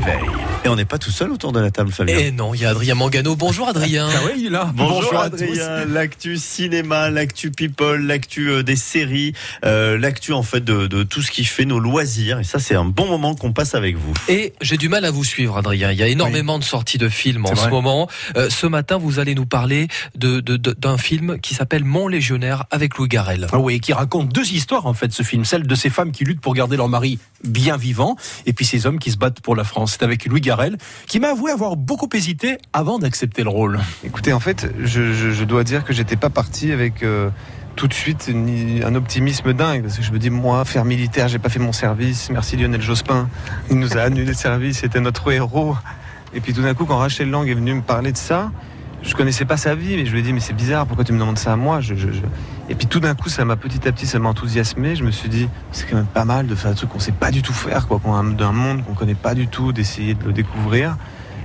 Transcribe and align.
réveil. 0.00 0.39
Et 0.62 0.68
on 0.68 0.76
n'est 0.76 0.84
pas 0.84 0.98
tout 0.98 1.10
seul 1.10 1.32
autour 1.32 1.52
de 1.52 1.58
la 1.60 1.70
table, 1.70 1.90
Fabien. 1.90 2.18
Et 2.18 2.30
non, 2.32 2.52
il 2.52 2.60
y 2.60 2.66
a 2.66 2.70
Adrien 2.70 2.94
Mangano. 2.94 3.34
Bonjour 3.34 3.66
Adrien. 3.66 4.06
Ah 4.12 4.18
oui, 4.26 4.32
il 4.40 4.46
est 4.46 4.50
là. 4.50 4.70
Bonjour, 4.74 5.14
à 5.16 5.24
Adrien, 5.24 5.86
l'actu 5.86 6.36
cinéma, 6.36 7.08
l'actu 7.08 7.50
people, 7.50 7.98
l'actu 8.06 8.50
euh, 8.50 8.62
des 8.62 8.76
séries, 8.76 9.32
euh, 9.64 9.96
l'actu 9.98 10.34
en 10.34 10.42
fait 10.42 10.62
de, 10.62 10.86
de 10.86 11.02
tout 11.02 11.22
ce 11.22 11.30
qui 11.30 11.44
fait 11.46 11.64
nos 11.64 11.78
loisirs. 11.78 12.40
Et 12.40 12.44
ça, 12.44 12.58
c'est 12.58 12.74
un 12.74 12.84
bon 12.84 13.06
moment 13.08 13.34
qu'on 13.34 13.54
passe 13.54 13.74
avec 13.74 13.96
vous. 13.96 14.12
Et 14.28 14.52
j'ai 14.60 14.76
du 14.76 14.90
mal 14.90 15.06
à 15.06 15.10
vous 15.10 15.24
suivre, 15.24 15.56
Adrien. 15.56 15.92
Il 15.92 15.98
y 15.98 16.02
a 16.02 16.08
énormément 16.08 16.58
de 16.58 16.64
sorties 16.64 16.98
de 16.98 17.08
films 17.08 17.46
en 17.46 17.56
ce 17.56 17.68
moment. 17.70 18.06
Euh, 18.36 18.50
ce 18.50 18.66
matin, 18.66 18.98
vous 18.98 19.18
allez 19.18 19.34
nous 19.34 19.46
parler 19.46 19.88
de, 20.14 20.40
de- 20.40 20.58
de- 20.58 20.74
d'un 20.78 20.98
film 20.98 21.38
qui 21.40 21.54
s'appelle 21.54 21.84
Mon 21.84 22.06
Légionnaire 22.06 22.64
avec 22.70 22.98
Louis 22.98 23.08
Garrel. 23.08 23.46
Ah 23.50 23.58
oui, 23.58 23.80
qui 23.80 23.94
raconte 23.94 24.28
deux 24.28 24.52
histoires 24.52 24.84
en 24.84 24.92
fait, 24.92 25.10
ce 25.10 25.22
film. 25.22 25.46
Celle 25.46 25.66
de 25.66 25.74
ces 25.74 25.88
femmes 25.88 26.12
qui 26.12 26.24
luttent 26.24 26.42
pour 26.42 26.52
garder 26.52 26.76
leur 26.76 26.88
mari 26.90 27.18
bien 27.44 27.78
vivant, 27.78 28.16
et 28.44 28.52
puis 28.52 28.66
ces 28.66 28.84
hommes 28.84 28.98
qui 28.98 29.10
se 29.10 29.16
battent 29.16 29.40
pour 29.40 29.56
la 29.56 29.64
France. 29.64 29.92
C'est 29.98 30.02
avec 30.04 30.26
Louis 30.26 30.42
Qui 31.06 31.20
m'a 31.20 31.28
avoué 31.28 31.50
avoir 31.50 31.76
beaucoup 31.76 32.08
hésité 32.12 32.58
avant 32.72 32.98
d'accepter 32.98 33.42
le 33.42 33.50
rôle. 33.50 33.78
Écoutez, 34.04 34.32
en 34.32 34.40
fait, 34.40 34.72
je, 34.82 35.44
dois 35.44 35.64
dire 35.64 35.84
que 35.84 35.92
j'étais 35.92 36.16
pas 36.16 36.30
parti 36.30 36.72
avec 36.72 37.02
euh, 37.02 37.30
tout 37.76 37.88
de 37.88 37.94
suite 37.94 38.30
un 38.84 38.94
optimisme 38.94 39.52
dingue. 39.52 39.82
Parce 39.82 39.96
que 39.96 40.02
je 40.02 40.12
me 40.12 40.18
dis, 40.18 40.30
moi, 40.30 40.64
faire 40.64 40.84
militaire, 40.84 41.28
j'ai 41.28 41.38
pas 41.38 41.48
fait 41.48 41.58
mon 41.58 41.72
service. 41.72 42.30
Merci 42.30 42.56
Lionel 42.56 42.82
Jospin. 42.82 43.28
Il 43.70 43.78
nous 43.78 43.96
a 43.96 44.02
annulé 44.02 44.26
le 44.26 44.34
service, 44.34 44.78
c'était 44.78 45.00
notre 45.00 45.30
héros. 45.32 45.76
Et 46.34 46.40
puis 46.40 46.52
tout 46.52 46.62
d'un 46.62 46.74
coup, 46.74 46.84
quand 46.84 46.98
Rachel 46.98 47.30
Lang 47.30 47.48
est 47.48 47.54
venue 47.54 47.74
me 47.74 47.82
parler 47.82 48.12
de 48.12 48.16
ça, 48.16 48.52
je 49.02 49.14
connaissais 49.14 49.44
pas 49.44 49.56
sa 49.56 49.74
vie, 49.74 49.96
mais 49.96 50.06
je 50.06 50.12
lui 50.12 50.20
ai 50.20 50.22
dit, 50.22 50.32
mais 50.32 50.40
c'est 50.40 50.52
bizarre, 50.52 50.86
pourquoi 50.86 51.04
tu 51.04 51.12
me 51.12 51.18
demandes 51.18 51.38
ça 51.38 51.52
à 51.52 51.56
moi? 51.56 51.80
Je- 51.80 51.94
je- 51.94 52.12
je- 52.12 52.20
Et 52.68 52.74
puis 52.74 52.86
tout 52.86 53.00
d'un 53.00 53.14
coup, 53.14 53.28
ça 53.28 53.44
m'a 53.44 53.56
petit 53.56 53.86
à 53.88 53.92
petit, 53.92 54.06
ça 54.06 54.18
m'a 54.18 54.28
enthousiasmé. 54.28 54.94
Je 54.94 55.04
me 55.04 55.10
suis 55.10 55.28
dit, 55.28 55.48
c'est 55.72 55.88
quand 55.88 55.96
même 55.96 56.06
pas 56.06 56.24
mal 56.24 56.46
de 56.46 56.54
faire 56.54 56.70
un 56.70 56.74
truc 56.74 56.90
qu'on 56.90 57.00
sait 57.00 57.10
pas 57.12 57.30
du 57.30 57.42
tout 57.42 57.52
faire, 57.52 57.88
quoi, 57.88 58.00
d'un 58.38 58.52
monde 58.52 58.84
qu'on 58.84 58.94
connaît 58.94 59.14
pas 59.14 59.34
du 59.34 59.48
tout, 59.48 59.72
d'essayer 59.72 60.14
de 60.14 60.24
le 60.24 60.32
découvrir. 60.32 60.96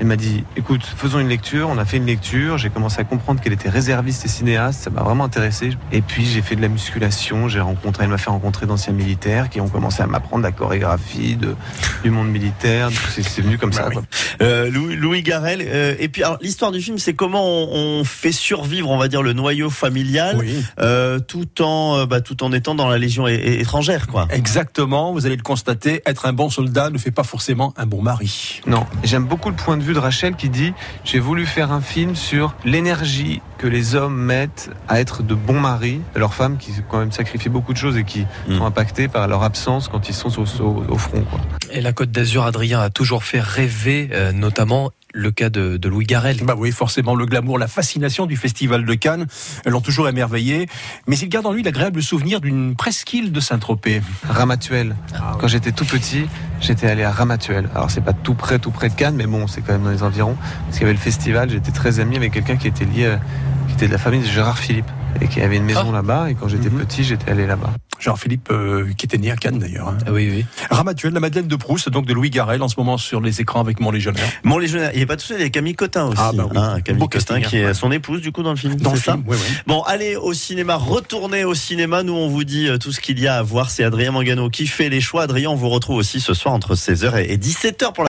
Elle 0.00 0.06
m'a 0.06 0.14
dit, 0.14 0.44
écoute, 0.56 0.84
faisons 0.84 1.18
une 1.18 1.26
lecture. 1.26 1.68
On 1.68 1.76
a 1.76 1.84
fait 1.84 1.96
une 1.96 2.06
lecture. 2.06 2.56
J'ai 2.56 2.70
commencé 2.70 3.00
à 3.00 3.04
comprendre 3.04 3.40
qu'elle 3.40 3.52
était 3.52 3.68
réserviste 3.68 4.24
et 4.24 4.28
cinéaste. 4.28 4.82
Ça 4.84 4.90
m'a 4.90 5.02
vraiment 5.02 5.24
intéressé. 5.24 5.70
Et 5.90 6.02
puis, 6.02 6.24
j'ai 6.24 6.40
fait 6.40 6.54
de 6.54 6.62
la 6.62 6.68
musculation. 6.68 7.48
J'ai 7.48 7.58
rencontré, 7.58 8.04
elle 8.04 8.10
m'a 8.10 8.16
fait 8.16 8.30
rencontrer 8.30 8.64
d'anciens 8.66 8.92
militaires 8.92 9.48
qui 9.50 9.60
ont 9.60 9.66
commencé 9.66 10.00
à 10.00 10.06
m'apprendre 10.06 10.44
la 10.44 10.52
chorégraphie 10.52 11.34
de, 11.34 11.56
du 12.04 12.10
monde 12.12 12.28
militaire. 12.28 12.90
C'est 13.10 13.40
venu 13.42 13.58
comme 13.58 13.72
ça. 13.72 13.88
oui. 13.88 13.94
quoi. 13.94 14.02
Euh, 14.40 14.70
Louis, 14.70 14.96
Louis 14.96 15.22
Garrel. 15.22 15.60
euh, 15.62 15.94
et 15.98 16.08
puis, 16.08 16.22
l'histoire 16.40 16.70
du 16.72 16.80
film, 16.80 16.98
c'est 16.98 17.14
comment 17.14 17.44
on, 17.44 18.00
on 18.00 18.04
fait 18.04 18.32
survivre, 18.32 18.88
on 18.90 18.98
va 18.98 19.08
dire, 19.08 19.22
le 19.22 19.32
noyau 19.32 19.70
familial, 19.70 20.36
Oui. 20.38 20.62
euh, 20.80 21.18
tout 21.18 21.62
en, 21.62 21.98
euh, 21.98 22.06
bah, 22.06 22.20
tout 22.20 22.42
en 22.44 22.52
étant 22.52 22.74
dans 22.74 22.88
la 22.88 22.98
légion 22.98 23.26
étrangère, 23.26 24.06
quoi. 24.06 24.26
Exactement, 24.30 25.12
vous 25.12 25.26
allez 25.26 25.36
le 25.36 25.42
constater, 25.42 26.02
être 26.06 26.26
un 26.26 26.32
bon 26.32 26.50
soldat 26.50 26.90
ne 26.90 26.98
fait 26.98 27.10
pas 27.10 27.24
forcément 27.24 27.74
un 27.76 27.86
bon 27.86 28.02
mari. 28.02 28.60
Non. 28.66 28.86
J'aime 29.04 29.24
beaucoup 29.24 29.50
le 29.50 29.56
point 29.56 29.76
de 29.76 29.82
vue 29.82 29.94
de 29.94 29.98
Rachel 29.98 30.34
qui 30.36 30.48
dit, 30.48 30.72
j'ai 31.04 31.18
voulu 31.18 31.44
faire 31.46 31.72
un 31.72 31.80
film 31.80 32.14
sur 32.14 32.54
l'énergie 32.64 33.40
que 33.58 33.66
les 33.66 33.94
hommes 33.96 34.16
mettent 34.16 34.70
à 34.88 35.00
être 35.00 35.22
de 35.22 35.34
bons 35.34 35.58
maris, 35.60 36.00
leurs 36.14 36.32
femmes 36.34 36.56
qui 36.58 36.70
quand 36.88 36.98
même 37.00 37.12
sacrifient 37.12 37.48
beaucoup 37.48 37.72
de 37.72 37.78
choses 37.78 37.96
et 37.96 38.04
qui 38.04 38.24
Mm. 38.48 38.58
sont 38.58 38.64
impactées 38.64 39.08
par 39.08 39.26
leur 39.28 39.42
absence 39.42 39.88
quand 39.88 40.08
ils 40.08 40.14
sont 40.14 40.30
au, 40.38 40.44
au- 40.62 40.84
au 40.88 40.96
front. 40.98 41.22
Quoi. 41.22 41.40
Et 41.72 41.80
la 41.80 41.92
Côte 41.92 42.10
d'Azur, 42.12 42.44
Adrien, 42.44 42.80
a 42.80 42.88
toujours 42.90 43.24
fait 43.24 43.40
rêver, 43.40 44.08
euh, 44.12 44.32
notamment 44.32 44.90
le 45.18 45.30
cas 45.32 45.50
de, 45.50 45.76
de 45.76 45.88
Louis 45.88 46.06
Garrel. 46.06 46.38
Bah 46.44 46.54
oui, 46.56 46.70
forcément, 46.70 47.14
le 47.14 47.26
glamour, 47.26 47.58
la 47.58 47.66
fascination 47.68 48.26
du 48.26 48.36
festival 48.36 48.84
de 48.84 48.94
Cannes 48.94 49.26
l'ont 49.66 49.80
toujours 49.80 50.08
émerveillé. 50.08 50.68
Mais 51.06 51.18
il 51.18 51.28
garde 51.28 51.46
en 51.46 51.52
lui 51.52 51.62
l'agréable 51.62 52.02
souvenir 52.02 52.40
d'une 52.40 52.76
presqu'île 52.76 53.32
de 53.32 53.40
Saint-Tropez. 53.40 54.00
Ramatuelle. 54.28 54.94
Quand 55.40 55.48
j'étais 55.48 55.72
tout 55.72 55.84
petit, 55.84 56.26
j'étais 56.60 56.86
allé 56.86 57.02
à 57.02 57.10
Ramatuelle. 57.10 57.68
Alors 57.74 57.90
c'est 57.90 58.00
pas 58.00 58.12
tout 58.12 58.34
près, 58.34 58.58
tout 58.58 58.70
près 58.70 58.88
de 58.88 58.94
Cannes, 58.94 59.16
mais 59.16 59.26
bon, 59.26 59.46
c'est 59.46 59.60
quand 59.60 59.72
même 59.72 59.82
dans 59.82 59.90
les 59.90 60.02
environs. 60.02 60.36
Parce 60.66 60.78
qu'il 60.78 60.82
y 60.82 60.84
avait 60.84 60.92
le 60.94 60.98
festival, 60.98 61.50
j'étais 61.50 61.72
très 61.72 62.00
ami 62.00 62.16
avec 62.16 62.32
quelqu'un 62.32 62.56
qui 62.56 62.68
était 62.68 62.84
lié, 62.84 63.16
qui 63.66 63.74
était 63.74 63.86
de 63.88 63.92
la 63.92 63.98
famille 63.98 64.20
de 64.20 64.26
Gérard 64.26 64.58
Philippe 64.58 64.86
et 65.20 65.26
qui 65.26 65.40
avait 65.40 65.56
une 65.56 65.64
maison 65.64 65.90
là-bas. 65.90 66.30
Et 66.30 66.34
quand 66.34 66.48
j'étais 66.48 66.70
Mhm. 66.70 66.78
petit, 66.78 67.02
j'étais 67.04 67.30
allé 67.30 67.46
là-bas. 67.46 67.72
Jean-Philippe, 68.00 68.48
euh, 68.50 68.86
qui 68.96 69.06
était 69.06 69.18
né 69.18 69.30
à 69.30 69.36
Cannes 69.36 69.58
d'ailleurs. 69.58 69.88
hein. 69.88 69.98
Ah 70.06 70.12
oui, 70.12 70.28
oui. 70.30 70.46
Ramatuel, 70.70 71.12
la 71.12 71.20
Madeleine 71.20 71.48
de 71.48 71.56
Proust, 71.56 71.88
donc 71.90 72.06
de 72.06 72.12
Louis 72.12 72.30
Garrel, 72.30 72.62
en 72.62 72.68
ce 72.68 72.74
moment 72.78 72.96
sur 72.98 73.20
les 73.20 73.40
écrans 73.40 73.60
avec 73.60 73.80
mon 73.80 73.90
légionnaire. 73.90 74.24
Mon 74.44 74.58
légionnaire, 74.58 74.90
il 74.94 75.00
est 75.02 75.06
pas 75.06 75.16
tout 75.16 75.26
seul, 75.26 75.38
il 75.40 75.42
y 75.42 75.46
a 75.46 75.50
Camille 75.50 75.74
Cotin 75.74 76.06
aussi. 76.06 76.18
Ah, 76.20 76.30
bah 76.32 76.44
oui. 76.50 76.56
hein, 76.56 76.80
Camille 76.80 77.00
Beau 77.00 77.08
Cotin 77.08 77.40
qui 77.40 77.56
est 77.58 77.74
son 77.74 77.90
épouse, 77.90 78.20
du 78.20 78.32
coup, 78.32 78.42
dans 78.42 78.50
le 78.50 78.56
film. 78.56 78.76
Dans 78.76 78.92
le 78.92 78.98
film, 78.98 79.24
oui. 79.26 79.36
Bon, 79.66 79.82
allez 79.82 80.16
au 80.16 80.32
cinéma, 80.32 80.76
retournez 80.76 81.44
au 81.44 81.54
cinéma. 81.54 82.02
Nous, 82.02 82.14
on 82.14 82.28
vous 82.28 82.44
dit 82.44 82.68
euh, 82.68 82.78
tout 82.78 82.92
ce 82.92 83.00
qu'il 83.00 83.18
y 83.18 83.26
a 83.26 83.36
à 83.36 83.42
voir. 83.42 83.70
C'est 83.70 83.84
Adrien 83.84 84.12
Mangano 84.12 84.48
qui 84.50 84.66
fait 84.66 84.88
les 84.88 85.00
choix. 85.00 85.22
Adrien, 85.24 85.50
on 85.50 85.56
vous 85.56 85.68
retrouve 85.68 85.96
aussi 85.96 86.20
ce 86.20 86.34
soir 86.34 86.54
entre 86.54 86.74
16h 86.76 87.24
et 87.28 87.36
17h 87.36 87.92
pour 87.92 88.04
la 88.04 88.06